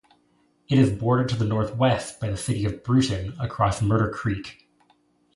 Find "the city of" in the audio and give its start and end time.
2.31-2.83